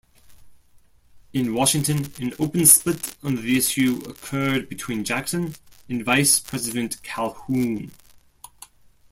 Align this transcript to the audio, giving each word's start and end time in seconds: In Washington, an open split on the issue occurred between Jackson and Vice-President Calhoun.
In 1.31 1.53
Washington, 1.53 2.11
an 2.17 2.33
open 2.39 2.65
split 2.65 3.15
on 3.21 3.35
the 3.35 3.55
issue 3.55 4.01
occurred 4.07 4.67
between 4.67 5.03
Jackson 5.03 5.53
and 5.89 6.03
Vice-President 6.03 7.03
Calhoun. 7.03 7.91